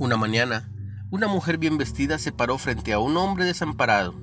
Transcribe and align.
Una 0.00 0.16
mañana, 0.16 0.70
una 1.10 1.26
mujer 1.26 1.58
bien 1.58 1.76
vestida 1.76 2.18
se 2.18 2.30
paró 2.30 2.56
frente 2.56 2.92
a 2.92 3.00
un 3.00 3.16
hombre 3.16 3.44
desamparado, 3.44 4.14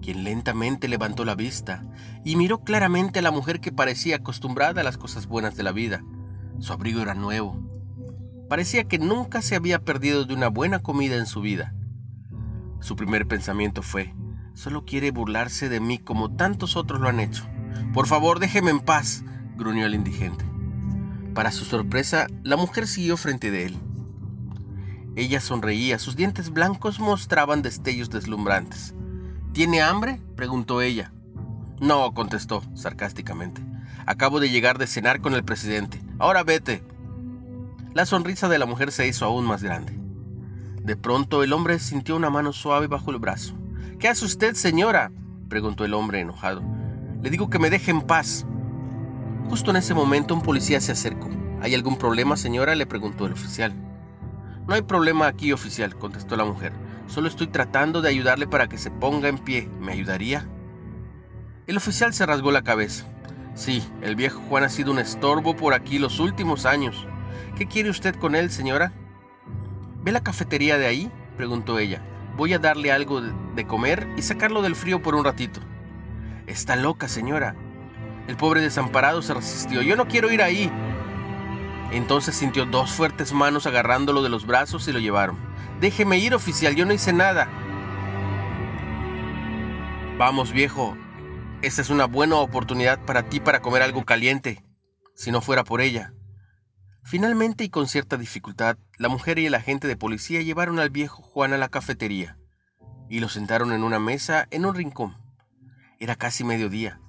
quien 0.00 0.22
lentamente 0.22 0.86
levantó 0.86 1.24
la 1.24 1.34
vista 1.34 1.82
y 2.24 2.36
miró 2.36 2.62
claramente 2.62 3.18
a 3.18 3.22
la 3.22 3.32
mujer 3.32 3.58
que 3.58 3.72
parecía 3.72 4.16
acostumbrada 4.16 4.82
a 4.82 4.84
las 4.84 4.96
cosas 4.96 5.26
buenas 5.26 5.56
de 5.56 5.64
la 5.64 5.72
vida. 5.72 6.04
Su 6.60 6.72
abrigo 6.72 7.00
era 7.00 7.14
nuevo. 7.14 7.60
Parecía 8.48 8.84
que 8.84 9.00
nunca 9.00 9.42
se 9.42 9.56
había 9.56 9.80
perdido 9.80 10.26
de 10.26 10.32
una 10.32 10.46
buena 10.46 10.78
comida 10.78 11.16
en 11.16 11.26
su 11.26 11.40
vida. 11.40 11.74
Su 12.78 12.94
primer 12.94 13.26
pensamiento 13.26 13.82
fue, 13.82 14.14
solo 14.54 14.84
quiere 14.84 15.10
burlarse 15.10 15.68
de 15.68 15.80
mí 15.80 15.98
como 15.98 16.36
tantos 16.36 16.76
otros 16.76 17.00
lo 17.00 17.08
han 17.08 17.18
hecho. 17.18 17.48
Por 17.92 18.06
favor, 18.06 18.38
déjeme 18.38 18.70
en 18.70 18.78
paz, 18.78 19.24
gruñó 19.56 19.86
el 19.86 19.96
indigente. 19.96 20.44
Para 21.34 21.50
su 21.50 21.64
sorpresa, 21.64 22.28
la 22.44 22.56
mujer 22.56 22.86
siguió 22.86 23.16
frente 23.16 23.50
de 23.50 23.66
él. 23.66 23.78
Ella 25.16 25.40
sonreía, 25.40 25.98
sus 25.98 26.14
dientes 26.14 26.50
blancos 26.50 27.00
mostraban 27.00 27.62
destellos 27.62 28.10
deslumbrantes. 28.10 28.94
¿Tiene 29.54 29.80
hambre? 29.80 30.20
preguntó 30.36 30.82
ella. 30.82 31.10
No, 31.80 32.12
contestó 32.12 32.62
sarcásticamente. 32.74 33.62
Acabo 34.04 34.40
de 34.40 34.50
llegar 34.50 34.76
de 34.76 34.86
cenar 34.86 35.22
con 35.22 35.32
el 35.32 35.42
presidente. 35.42 36.02
Ahora 36.18 36.42
vete. 36.42 36.82
La 37.94 38.04
sonrisa 38.04 38.50
de 38.50 38.58
la 38.58 38.66
mujer 38.66 38.92
se 38.92 39.08
hizo 39.08 39.24
aún 39.24 39.46
más 39.46 39.62
grande. 39.62 39.98
De 40.82 40.96
pronto 40.96 41.42
el 41.42 41.54
hombre 41.54 41.78
sintió 41.78 42.14
una 42.14 42.28
mano 42.28 42.52
suave 42.52 42.86
bajo 42.86 43.10
el 43.10 43.18
brazo. 43.18 43.54
¿Qué 43.98 44.08
hace 44.08 44.26
usted, 44.26 44.54
señora? 44.54 45.10
preguntó 45.48 45.86
el 45.86 45.94
hombre 45.94 46.20
enojado. 46.20 46.62
Le 47.22 47.30
digo 47.30 47.48
que 47.48 47.58
me 47.58 47.70
deje 47.70 47.90
en 47.90 48.02
paz. 48.02 48.44
Justo 49.48 49.70
en 49.70 49.78
ese 49.78 49.94
momento 49.94 50.34
un 50.34 50.42
policía 50.42 50.78
se 50.82 50.92
acercó. 50.92 51.30
¿Hay 51.62 51.74
algún 51.74 51.96
problema, 51.96 52.36
señora? 52.36 52.74
le 52.74 52.84
preguntó 52.84 53.24
el 53.24 53.32
oficial. 53.32 53.85
No 54.66 54.74
hay 54.74 54.82
problema 54.82 55.28
aquí, 55.28 55.52
oficial, 55.52 55.96
contestó 55.96 56.36
la 56.36 56.44
mujer. 56.44 56.72
Solo 57.06 57.28
estoy 57.28 57.46
tratando 57.46 58.02
de 58.02 58.08
ayudarle 58.08 58.48
para 58.48 58.68
que 58.68 58.78
se 58.78 58.90
ponga 58.90 59.28
en 59.28 59.38
pie. 59.38 59.68
¿Me 59.80 59.92
ayudaría? 59.92 60.48
El 61.66 61.76
oficial 61.76 62.12
se 62.12 62.26
rasgó 62.26 62.50
la 62.50 62.62
cabeza. 62.62 63.06
Sí, 63.54 63.82
el 64.02 64.16
viejo 64.16 64.40
Juan 64.48 64.64
ha 64.64 64.68
sido 64.68 64.90
un 64.90 64.98
estorbo 64.98 65.54
por 65.54 65.72
aquí 65.72 65.98
los 65.98 66.18
últimos 66.18 66.66
años. 66.66 67.06
¿Qué 67.56 67.66
quiere 67.66 67.90
usted 67.90 68.16
con 68.16 68.34
él, 68.34 68.50
señora? 68.50 68.92
¿Ve 70.02 70.12
la 70.12 70.22
cafetería 70.22 70.78
de 70.78 70.86
ahí? 70.86 71.10
preguntó 71.36 71.78
ella. 71.78 72.02
Voy 72.36 72.52
a 72.52 72.58
darle 72.58 72.92
algo 72.92 73.20
de 73.20 73.66
comer 73.66 74.08
y 74.16 74.22
sacarlo 74.22 74.62
del 74.62 74.74
frío 74.74 75.00
por 75.00 75.14
un 75.14 75.24
ratito. 75.24 75.60
Está 76.46 76.76
loca, 76.76 77.08
señora. 77.08 77.54
El 78.26 78.36
pobre 78.36 78.60
desamparado 78.60 79.22
se 79.22 79.32
resistió. 79.32 79.80
Yo 79.82 79.96
no 79.96 80.06
quiero 80.06 80.30
ir 80.30 80.42
ahí. 80.42 80.70
Entonces 81.90 82.34
sintió 82.34 82.66
dos 82.66 82.90
fuertes 82.92 83.32
manos 83.32 83.66
agarrándolo 83.66 84.22
de 84.22 84.28
los 84.28 84.46
brazos 84.46 84.88
y 84.88 84.92
lo 84.92 84.98
llevaron. 84.98 85.38
Déjeme 85.80 86.18
ir, 86.18 86.34
oficial, 86.34 86.74
yo 86.74 86.84
no 86.84 86.92
hice 86.92 87.12
nada. 87.12 87.48
Vamos, 90.18 90.52
viejo. 90.52 90.96
Esta 91.62 91.82
es 91.82 91.90
una 91.90 92.06
buena 92.06 92.36
oportunidad 92.36 93.04
para 93.04 93.28
ti 93.28 93.40
para 93.40 93.60
comer 93.60 93.82
algo 93.82 94.04
caliente, 94.04 94.64
si 95.14 95.30
no 95.30 95.40
fuera 95.40 95.64
por 95.64 95.80
ella. 95.80 96.12
Finalmente 97.02 97.64
y 97.64 97.68
con 97.68 97.86
cierta 97.86 98.16
dificultad, 98.16 98.78
la 98.98 99.08
mujer 99.08 99.38
y 99.38 99.46
el 99.46 99.54
agente 99.54 99.86
de 99.86 99.96
policía 99.96 100.42
llevaron 100.42 100.78
al 100.78 100.90
viejo 100.90 101.22
Juan 101.22 101.52
a 101.52 101.58
la 101.58 101.68
cafetería 101.68 102.36
y 103.08 103.20
lo 103.20 103.28
sentaron 103.28 103.72
en 103.72 103.84
una 103.84 103.98
mesa 103.98 104.48
en 104.50 104.66
un 104.66 104.74
rincón. 104.74 105.16
Era 105.98 106.16
casi 106.16 106.44
mediodía. 106.44 107.00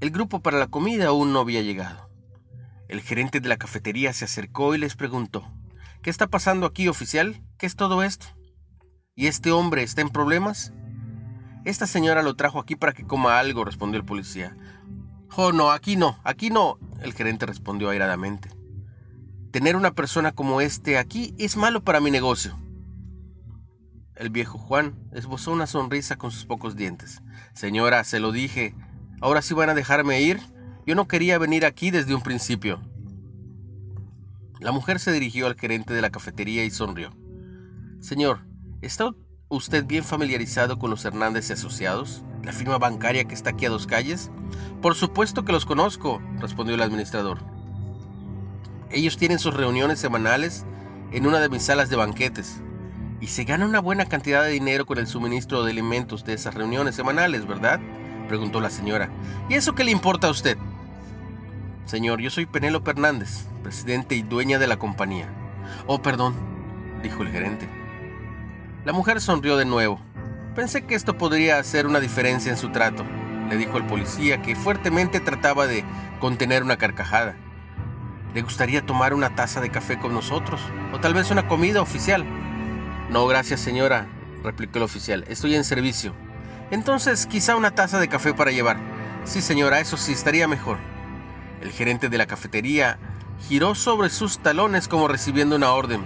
El 0.00 0.10
grupo 0.10 0.40
para 0.40 0.58
la 0.58 0.66
comida 0.66 1.08
aún 1.08 1.32
no 1.32 1.40
había 1.40 1.62
llegado. 1.62 2.10
El 2.94 3.00
gerente 3.00 3.40
de 3.40 3.48
la 3.48 3.56
cafetería 3.56 4.12
se 4.12 4.24
acercó 4.24 4.72
y 4.72 4.78
les 4.78 4.94
preguntó, 4.94 5.50
¿Qué 6.00 6.10
está 6.10 6.28
pasando 6.28 6.64
aquí, 6.64 6.86
oficial? 6.86 7.42
¿Qué 7.58 7.66
es 7.66 7.74
todo 7.74 8.04
esto? 8.04 8.26
¿Y 9.16 9.26
este 9.26 9.50
hombre 9.50 9.82
está 9.82 10.00
en 10.00 10.10
problemas? 10.10 10.72
Esta 11.64 11.88
señora 11.88 12.22
lo 12.22 12.36
trajo 12.36 12.60
aquí 12.60 12.76
para 12.76 12.92
que 12.92 13.04
coma 13.04 13.40
algo, 13.40 13.64
respondió 13.64 13.98
el 13.98 14.06
policía. 14.06 14.56
Oh, 15.34 15.50
no, 15.50 15.72
aquí 15.72 15.96
no, 15.96 16.20
aquí 16.22 16.50
no, 16.50 16.78
el 17.00 17.14
gerente 17.14 17.46
respondió 17.46 17.90
airadamente. 17.90 18.48
Tener 19.50 19.74
una 19.74 19.90
persona 19.90 20.30
como 20.30 20.60
este 20.60 20.96
aquí 20.96 21.34
es 21.36 21.56
malo 21.56 21.82
para 21.82 21.98
mi 21.98 22.12
negocio. 22.12 22.56
El 24.14 24.30
viejo 24.30 24.56
Juan 24.56 24.94
esbozó 25.10 25.50
una 25.50 25.66
sonrisa 25.66 26.14
con 26.14 26.30
sus 26.30 26.46
pocos 26.46 26.76
dientes. 26.76 27.22
Señora, 27.54 28.04
se 28.04 28.20
lo 28.20 28.30
dije. 28.30 28.72
¿Ahora 29.20 29.42
sí 29.42 29.52
van 29.52 29.70
a 29.70 29.74
dejarme 29.74 30.22
ir? 30.22 30.53
Yo 30.86 30.94
no 30.94 31.08
quería 31.08 31.38
venir 31.38 31.64
aquí 31.64 31.90
desde 31.90 32.14
un 32.14 32.20
principio. 32.20 32.78
La 34.60 34.70
mujer 34.70 35.00
se 35.00 35.12
dirigió 35.12 35.46
al 35.46 35.56
gerente 35.58 35.94
de 35.94 36.02
la 36.02 36.10
cafetería 36.10 36.62
y 36.64 36.70
sonrió. 36.70 37.10
Señor, 38.00 38.40
¿está 38.82 39.10
usted 39.48 39.86
bien 39.86 40.04
familiarizado 40.04 40.78
con 40.78 40.90
los 40.90 41.02
Hernández 41.06 41.48
y 41.48 41.54
Asociados, 41.54 42.22
la 42.42 42.52
firma 42.52 42.76
bancaria 42.76 43.24
que 43.24 43.34
está 43.34 43.50
aquí 43.50 43.64
a 43.64 43.70
dos 43.70 43.86
calles? 43.86 44.30
Por 44.82 44.94
supuesto 44.94 45.46
que 45.46 45.52
los 45.52 45.64
conozco, 45.64 46.20
respondió 46.38 46.74
el 46.74 46.82
administrador. 46.82 47.38
Ellos 48.90 49.16
tienen 49.16 49.38
sus 49.38 49.54
reuniones 49.54 49.98
semanales 49.98 50.66
en 51.12 51.26
una 51.26 51.40
de 51.40 51.48
mis 51.48 51.62
salas 51.62 51.88
de 51.88 51.96
banquetes 51.96 52.60
y 53.22 53.28
se 53.28 53.44
gana 53.44 53.64
una 53.64 53.80
buena 53.80 54.04
cantidad 54.04 54.42
de 54.44 54.50
dinero 54.50 54.84
con 54.84 54.98
el 54.98 55.06
suministro 55.06 55.64
de 55.64 55.70
alimentos 55.70 56.26
de 56.26 56.34
esas 56.34 56.52
reuniones 56.52 56.94
semanales, 56.94 57.46
¿verdad? 57.46 57.80
preguntó 58.28 58.60
la 58.60 58.70
señora. 58.70 59.10
¿Y 59.48 59.54
eso 59.54 59.74
qué 59.74 59.84
le 59.84 59.90
importa 59.90 60.26
a 60.26 60.30
usted? 60.30 60.58
Señor, 61.86 62.20
yo 62.22 62.30
soy 62.30 62.46
Penélope 62.46 62.92
Hernández, 62.92 63.46
presidente 63.62 64.14
y 64.14 64.22
dueña 64.22 64.58
de 64.58 64.66
la 64.66 64.78
compañía. 64.78 65.28
Oh, 65.86 66.00
perdón, 66.00 66.34
dijo 67.02 67.22
el 67.22 67.30
gerente. 67.30 67.68
La 68.86 68.94
mujer 68.94 69.20
sonrió 69.20 69.58
de 69.58 69.66
nuevo. 69.66 70.00
Pensé 70.54 70.86
que 70.86 70.94
esto 70.94 71.18
podría 71.18 71.58
hacer 71.58 71.86
una 71.86 72.00
diferencia 72.00 72.50
en 72.50 72.56
su 72.56 72.70
trato, 72.70 73.04
le 73.50 73.58
dijo 73.58 73.76
el 73.76 73.84
policía, 73.84 74.40
que 74.40 74.56
fuertemente 74.56 75.20
trataba 75.20 75.66
de 75.66 75.84
contener 76.20 76.62
una 76.62 76.78
carcajada. 76.78 77.36
¿Le 78.32 78.40
gustaría 78.40 78.86
tomar 78.86 79.12
una 79.12 79.34
taza 79.34 79.60
de 79.60 79.70
café 79.70 79.98
con 79.98 80.14
nosotros? 80.14 80.62
¿O 80.94 81.00
tal 81.00 81.12
vez 81.12 81.30
una 81.30 81.46
comida 81.48 81.82
oficial? 81.82 82.24
No, 83.10 83.26
gracias 83.26 83.60
señora, 83.60 84.06
replicó 84.42 84.78
el 84.78 84.84
oficial. 84.84 85.26
Estoy 85.28 85.54
en 85.54 85.64
servicio. 85.64 86.14
Entonces, 86.70 87.26
quizá 87.26 87.56
una 87.56 87.72
taza 87.72 88.00
de 88.00 88.08
café 88.08 88.32
para 88.32 88.52
llevar. 88.52 88.78
Sí, 89.24 89.42
señora, 89.42 89.80
eso 89.80 89.98
sí, 89.98 90.12
estaría 90.12 90.48
mejor. 90.48 90.78
El 91.64 91.72
gerente 91.72 92.10
de 92.10 92.18
la 92.18 92.26
cafetería 92.26 92.98
giró 93.48 93.74
sobre 93.74 94.10
sus 94.10 94.38
talones 94.38 94.86
como 94.86 95.08
recibiendo 95.08 95.56
una 95.56 95.72
orden. 95.72 96.02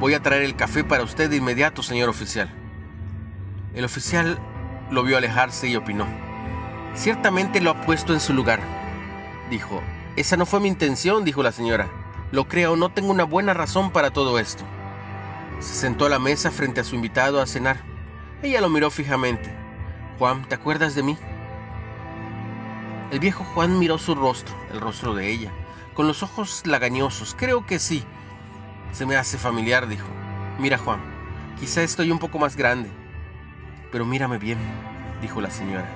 Voy 0.00 0.14
a 0.14 0.20
traer 0.20 0.42
el 0.42 0.56
café 0.56 0.82
para 0.82 1.04
usted 1.04 1.30
de 1.30 1.36
inmediato, 1.36 1.84
señor 1.84 2.08
oficial. 2.08 2.52
El 3.72 3.84
oficial 3.84 4.36
lo 4.90 5.04
vio 5.04 5.16
alejarse 5.16 5.68
y 5.68 5.76
opinó. 5.76 6.08
Ciertamente 6.96 7.60
lo 7.60 7.70
ha 7.70 7.80
puesto 7.82 8.14
en 8.14 8.20
su 8.20 8.34
lugar. 8.34 8.58
Dijo, 9.48 9.80
esa 10.16 10.36
no 10.36 10.44
fue 10.44 10.58
mi 10.58 10.66
intención, 10.66 11.24
dijo 11.24 11.44
la 11.44 11.52
señora. 11.52 11.88
Lo 12.32 12.48
creo, 12.48 12.74
no 12.74 12.88
tengo 12.88 13.12
una 13.12 13.24
buena 13.24 13.54
razón 13.54 13.92
para 13.92 14.10
todo 14.10 14.40
esto. 14.40 14.64
Se 15.60 15.74
sentó 15.74 16.06
a 16.06 16.08
la 16.08 16.18
mesa 16.18 16.50
frente 16.50 16.80
a 16.80 16.84
su 16.84 16.96
invitado 16.96 17.40
a 17.40 17.46
cenar. 17.46 17.76
Ella 18.42 18.60
lo 18.60 18.68
miró 18.68 18.90
fijamente. 18.90 19.54
Juan, 20.18 20.48
¿te 20.48 20.56
acuerdas 20.56 20.96
de 20.96 21.04
mí? 21.04 21.16
El 23.12 23.20
viejo 23.20 23.44
Juan 23.54 23.78
miró 23.78 23.98
su 23.98 24.16
rostro, 24.16 24.56
el 24.72 24.80
rostro 24.80 25.14
de 25.14 25.30
ella, 25.30 25.52
con 25.94 26.08
los 26.08 26.24
ojos 26.24 26.62
lagañosos. 26.66 27.36
Creo 27.38 27.64
que 27.64 27.78
sí. 27.78 28.02
Se 28.92 29.06
me 29.06 29.14
hace 29.14 29.38
familiar, 29.38 29.86
dijo. 29.86 30.08
Mira, 30.58 30.76
Juan, 30.76 31.00
quizá 31.60 31.82
estoy 31.82 32.10
un 32.10 32.18
poco 32.18 32.40
más 32.40 32.56
grande. 32.56 32.90
Pero 33.92 34.04
mírame 34.04 34.38
bien, 34.38 34.58
dijo 35.22 35.40
la 35.40 35.50
señora. 35.50 35.88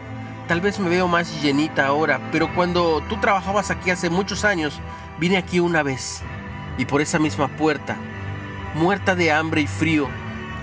Tal 0.47 0.61
vez 0.61 0.79
me 0.79 0.89
veo 0.89 1.09
más 1.09 1.43
llenita 1.43 1.87
ahora, 1.87 2.21
pero 2.31 2.53
cuando 2.55 3.03
tú 3.09 3.17
trabajabas 3.17 3.73
aquí 3.73 3.91
hace 3.91 4.09
muchos 4.09 4.45
años, 4.45 4.81
vine 5.19 5.37
aquí 5.37 5.59
una 5.59 5.83
vez. 5.83 6.23
Y 6.79 6.85
por 6.85 7.01
esa 7.01 7.19
misma 7.19 7.49
puerta, 7.49 7.97
muerta 8.75 9.17
de 9.17 9.33
hambre 9.33 9.63
y 9.63 9.67
frío, 9.67 10.09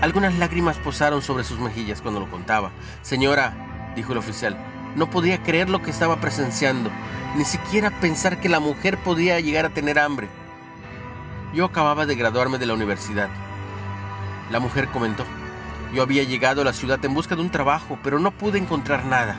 algunas 0.00 0.34
lágrimas 0.38 0.78
posaron 0.78 1.20
sobre 1.20 1.44
sus 1.44 1.58
mejillas 1.58 2.00
cuando 2.00 2.20
lo 2.20 2.30
contaba. 2.30 2.70
Señora, 3.02 3.92
dijo 3.94 4.12
el 4.12 4.18
oficial, 4.18 4.56
no 4.96 5.10
podía 5.10 5.42
creer 5.42 5.68
lo 5.68 5.82
que 5.82 5.90
estaba 5.90 6.20
presenciando, 6.20 6.90
ni 7.36 7.44
siquiera 7.44 7.90
pensar 8.00 8.40
que 8.40 8.48
la 8.48 8.60
mujer 8.60 8.98
podía 8.98 9.40
llegar 9.40 9.66
a 9.66 9.70
tener 9.70 9.98
hambre. 9.98 10.28
Yo 11.54 11.64
acababa 11.64 12.06
de 12.06 12.14
graduarme 12.14 12.58
de 12.58 12.66
la 12.66 12.74
universidad. 12.74 13.28
La 14.50 14.60
mujer 14.60 14.88
comentó, 14.88 15.24
yo 15.94 16.02
había 16.02 16.22
llegado 16.24 16.62
a 16.62 16.64
la 16.64 16.72
ciudad 16.72 17.02
en 17.04 17.14
busca 17.14 17.34
de 17.36 17.42
un 17.42 17.50
trabajo, 17.50 17.98
pero 18.02 18.18
no 18.18 18.30
pude 18.30 18.58
encontrar 18.58 19.04
nada. 19.04 19.36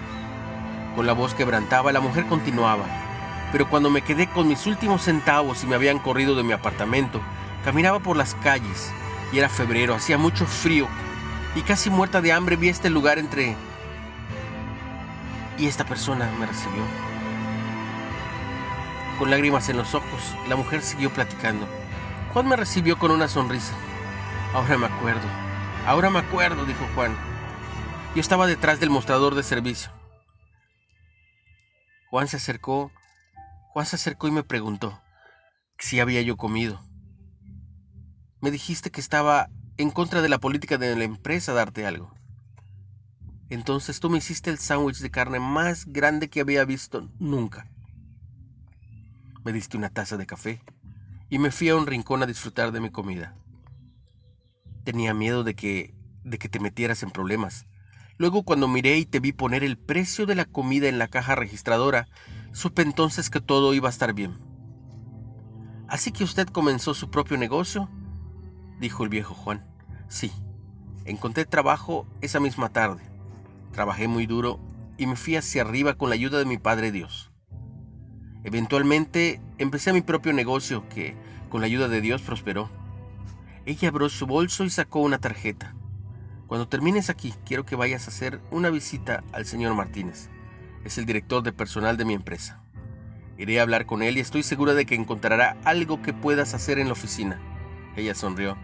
Con 0.95 1.05
la 1.05 1.13
voz 1.13 1.33
quebrantaba, 1.33 1.91
la 1.91 1.99
mujer 1.99 2.25
continuaba, 2.25 2.85
pero 3.51 3.69
cuando 3.69 3.89
me 3.89 4.01
quedé 4.01 4.27
con 4.27 4.47
mis 4.47 4.65
últimos 4.65 5.03
centavos 5.03 5.63
y 5.63 5.67
me 5.67 5.75
habían 5.75 5.99
corrido 5.99 6.35
de 6.35 6.43
mi 6.43 6.53
apartamento, 6.53 7.21
caminaba 7.63 7.99
por 7.99 8.17
las 8.17 8.35
calles 8.35 8.91
y 9.31 9.37
era 9.37 9.49
febrero, 9.49 9.93
hacía 9.95 10.17
mucho 10.17 10.45
frío 10.45 10.87
y 11.55 11.61
casi 11.61 11.89
muerta 11.89 12.21
de 12.21 12.31
hambre 12.31 12.55
vi 12.55 12.69
este 12.69 12.89
lugar 12.89 13.19
entre 13.19 13.55
y 15.59 15.67
esta 15.67 15.85
persona 15.85 16.31
me 16.39 16.45
recibió. 16.45 16.83
Con 19.19 19.29
lágrimas 19.29 19.67
en 19.67 19.77
los 19.77 19.93
ojos, 19.93 20.35
la 20.47 20.55
mujer 20.55 20.81
siguió 20.81 21.13
platicando. 21.13 21.67
Juan 22.33 22.47
me 22.47 22.55
recibió 22.55 22.97
con 22.97 23.11
una 23.11 23.27
sonrisa. 23.27 23.75
Ahora 24.53 24.77
me 24.77 24.85
acuerdo, 24.85 25.27
ahora 25.85 26.09
me 26.09 26.19
acuerdo, 26.19 26.65
dijo 26.65 26.87
Juan. 26.95 27.15
Yo 28.15 28.21
estaba 28.21 28.47
detrás 28.47 28.79
del 28.79 28.89
mostrador 28.89 29.35
de 29.35 29.43
servicio. 29.43 29.91
Juan 32.09 32.27
se 32.27 32.37
acercó, 32.37 32.91
Juan 33.73 33.85
se 33.85 33.97
acercó 33.97 34.27
y 34.27 34.31
me 34.31 34.43
preguntó 34.43 34.99
si 35.77 35.99
había 35.99 36.21
yo 36.21 36.37
comido. 36.37 36.81
Me 38.41 38.51
dijiste 38.51 38.89
que 38.89 39.01
estaba 39.01 39.49
en 39.77 39.91
contra 39.91 40.21
de 40.21 40.29
la 40.29 40.39
política 40.39 40.77
de 40.77 40.95
la 40.95 41.03
empresa 41.03 41.53
darte 41.53 41.85
algo. 41.85 42.18
Entonces 43.49 43.99
tú 43.99 44.09
me 44.09 44.19
hiciste 44.19 44.49
el 44.49 44.59
sándwich 44.59 44.99
de 44.99 45.09
carne 45.09 45.39
más 45.39 45.85
grande 45.85 46.29
que 46.29 46.41
había 46.41 46.65
visto 46.65 47.09
nunca. 47.19 47.67
Me 49.43 49.53
diste 49.53 49.77
una 49.77 49.89
taza 49.89 50.17
de 50.17 50.25
café 50.25 50.61
y 51.29 51.39
me 51.39 51.51
fui 51.51 51.69
a 51.69 51.75
un 51.75 51.87
rincón 51.87 52.21
a 52.21 52.27
disfrutar 52.27 52.71
de 52.71 52.79
mi 52.79 52.91
comida. 52.91 53.35
Tenía 54.83 55.13
miedo 55.13 55.43
de 55.43 55.55
que 55.55 55.95
de 56.23 56.37
que 56.37 56.49
te 56.49 56.59
metieras 56.59 57.03
en 57.03 57.11
problemas. 57.11 57.65
Luego 58.17 58.43
cuando 58.43 58.67
miré 58.67 58.97
y 58.97 59.05
te 59.05 59.19
vi 59.19 59.31
poner 59.31 59.63
el 59.63 59.77
precio 59.77 60.25
de 60.25 60.35
la 60.35 60.45
comida 60.45 60.87
en 60.87 60.99
la 60.99 61.07
caja 61.07 61.35
registradora, 61.35 62.07
supe 62.51 62.81
entonces 62.81 63.29
que 63.29 63.39
todo 63.39 63.73
iba 63.73 63.87
a 63.87 63.91
estar 63.91 64.13
bien. 64.13 64.37
Así 65.87 66.11
que 66.11 66.23
usted 66.23 66.47
comenzó 66.47 66.93
su 66.93 67.09
propio 67.09 67.37
negocio, 67.37 67.89
dijo 68.79 69.03
el 69.03 69.09
viejo 69.09 69.33
Juan. 69.33 69.65
Sí, 70.07 70.31
encontré 71.05 71.45
trabajo 71.45 72.05
esa 72.21 72.39
misma 72.39 72.69
tarde. 72.69 73.01
Trabajé 73.71 74.07
muy 74.07 74.25
duro 74.25 74.59
y 74.97 75.05
me 75.05 75.15
fui 75.15 75.35
hacia 75.35 75.61
arriba 75.61 75.93
con 75.93 76.09
la 76.09 76.15
ayuda 76.15 76.39
de 76.39 76.45
mi 76.45 76.57
Padre 76.57 76.91
Dios. 76.91 77.31
Eventualmente 78.43 79.41
empecé 79.57 79.93
mi 79.93 80.01
propio 80.01 80.33
negocio 80.33 80.87
que, 80.89 81.15
con 81.49 81.61
la 81.61 81.67
ayuda 81.67 81.87
de 81.87 82.01
Dios, 82.01 82.21
prosperó. 82.21 82.69
Ella 83.65 83.89
abrió 83.89 84.09
su 84.09 84.25
bolso 84.25 84.63
y 84.63 84.69
sacó 84.69 84.99
una 84.99 85.19
tarjeta. 85.19 85.75
Cuando 86.47 86.67
termines 86.67 87.09
aquí, 87.09 87.33
quiero 87.45 87.65
que 87.65 87.75
vayas 87.75 88.07
a 88.07 88.11
hacer 88.11 88.41
una 88.49 88.69
visita 88.69 89.23
al 89.33 89.45
señor 89.45 89.75
Martínez. 89.75 90.29
Es 90.83 90.97
el 90.97 91.05
director 91.05 91.43
de 91.43 91.53
personal 91.53 91.97
de 91.97 92.05
mi 92.05 92.13
empresa. 92.13 92.63
Iré 93.37 93.59
a 93.59 93.63
hablar 93.63 93.85
con 93.85 94.01
él 94.01 94.17
y 94.17 94.21
estoy 94.21 94.43
segura 94.43 94.73
de 94.73 94.85
que 94.85 94.95
encontrará 94.95 95.57
algo 95.63 96.01
que 96.01 96.13
puedas 96.13 96.53
hacer 96.53 96.79
en 96.79 96.87
la 96.87 96.93
oficina. 96.93 97.39
Ella 97.95 98.15
sonrió. 98.15 98.57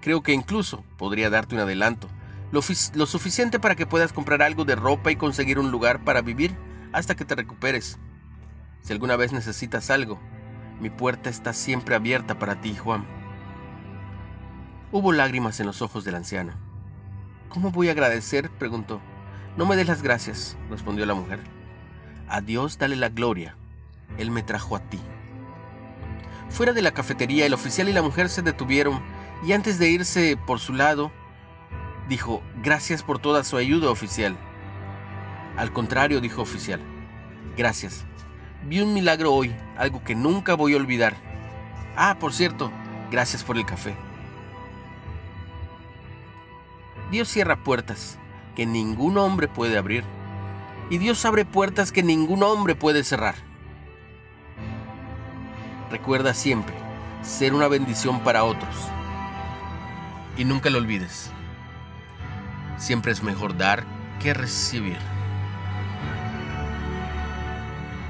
Creo 0.00 0.22
que 0.22 0.32
incluso 0.32 0.84
podría 0.96 1.30
darte 1.30 1.54
un 1.54 1.60
adelanto, 1.60 2.08
lo, 2.52 3.06
suficiente 3.06 3.58
para 3.58 3.74
que 3.74 3.86
puedas 3.86 4.12
comprar 4.12 4.42
algo 4.42 4.64
de 4.64 4.76
ropa 4.76 5.10
y 5.10 5.16
conseguir 5.16 5.58
un 5.58 5.70
lugar 5.70 6.04
para 6.04 6.22
vivir 6.22 6.56
hasta 6.92 7.14
que 7.14 7.24
te 7.24 7.34
recuperes. 7.34 7.98
Si 8.80 8.92
alguna 8.92 9.16
vez 9.16 9.32
necesitas 9.32 9.90
algo, 9.90 10.20
mi 10.80 10.90
puerta 10.90 11.28
está 11.30 11.52
siempre 11.52 11.94
abierta 11.94 12.38
para 12.38 12.60
ti, 12.60 12.76
Juan. 12.76 13.04
Hubo 14.92 15.12
lágrimas 15.12 15.58
en 15.60 15.66
los 15.66 15.82
ojos 15.82 16.04
del 16.04 16.14
anciano. 16.14 16.52
¿Cómo 17.48 17.70
voy 17.70 17.88
a 17.88 17.92
agradecer? 17.92 18.50
preguntó. 18.50 19.00
No 19.56 19.66
me 19.66 19.76
des 19.76 19.88
las 19.88 20.02
gracias, 20.02 20.56
respondió 20.70 21.06
la 21.06 21.14
mujer. 21.14 21.40
A 22.28 22.40
Dios 22.40 22.78
dale 22.78 22.96
la 22.96 23.08
gloria. 23.08 23.56
Él 24.18 24.30
me 24.30 24.42
trajo 24.42 24.76
a 24.76 24.80
ti. 24.80 25.00
Fuera 26.50 26.72
de 26.72 26.82
la 26.82 26.92
cafetería, 26.92 27.46
el 27.46 27.54
oficial 27.54 27.88
y 27.88 27.92
la 27.92 28.02
mujer 28.02 28.28
se 28.28 28.42
detuvieron 28.42 29.00
y 29.44 29.52
antes 29.52 29.78
de 29.78 29.88
irse 29.90 30.36
por 30.46 30.60
su 30.60 30.72
lado, 30.72 31.10
dijo, 32.08 32.42
gracias 32.62 33.02
por 33.02 33.18
toda 33.18 33.44
su 33.44 33.56
ayuda, 33.56 33.90
oficial. 33.90 34.36
Al 35.56 35.72
contrario, 35.72 36.20
dijo 36.20 36.42
oficial, 36.42 36.80
gracias. 37.56 38.04
Vi 38.64 38.80
un 38.80 38.94
milagro 38.94 39.32
hoy, 39.32 39.54
algo 39.76 40.02
que 40.04 40.14
nunca 40.14 40.54
voy 40.54 40.74
a 40.74 40.76
olvidar. 40.76 41.14
Ah, 41.96 42.16
por 42.18 42.32
cierto, 42.32 42.70
gracias 43.10 43.42
por 43.42 43.56
el 43.56 43.64
café. 43.64 43.94
Dios 47.10 47.28
cierra 47.28 47.56
puertas 47.62 48.18
que 48.56 48.66
ningún 48.66 49.16
hombre 49.18 49.48
puede 49.48 49.78
abrir. 49.78 50.04
Y 50.90 50.98
Dios 50.98 51.24
abre 51.24 51.44
puertas 51.44 51.92
que 51.92 52.02
ningún 52.02 52.42
hombre 52.42 52.74
puede 52.74 53.04
cerrar. 53.04 53.34
Recuerda 55.90 56.34
siempre 56.34 56.74
ser 57.22 57.54
una 57.54 57.68
bendición 57.68 58.20
para 58.20 58.44
otros. 58.44 58.74
Y 60.36 60.44
nunca 60.44 60.70
lo 60.70 60.78
olvides. 60.78 61.30
Siempre 62.78 63.12
es 63.12 63.22
mejor 63.22 63.56
dar 63.56 63.84
que 64.20 64.34
recibir. 64.34 64.98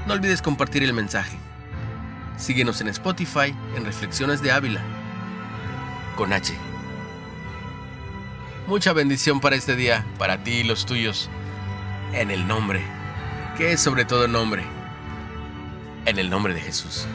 No 0.05 0.13
olvides 0.13 0.41
compartir 0.41 0.83
el 0.83 0.93
mensaje. 0.93 1.37
Síguenos 2.37 2.81
en 2.81 2.87
Spotify 2.89 3.55
en 3.75 3.85
Reflexiones 3.85 4.41
de 4.41 4.51
Ávila. 4.51 4.81
Con 6.15 6.33
H. 6.33 6.53
Mucha 8.67 8.93
bendición 8.93 9.39
para 9.39 9.55
este 9.55 9.75
día, 9.75 10.05
para 10.17 10.43
ti 10.43 10.51
y 10.51 10.63
los 10.63 10.85
tuyos. 10.85 11.29
En 12.13 12.31
el 12.31 12.47
nombre, 12.47 12.81
que 13.57 13.73
es 13.73 13.81
sobre 13.81 14.05
todo 14.05 14.27
nombre. 14.27 14.63
En 16.05 16.19
el 16.19 16.29
nombre 16.29 16.53
de 16.53 16.61
Jesús. 16.61 17.05